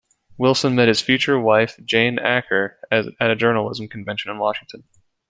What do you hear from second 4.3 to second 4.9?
in Washington.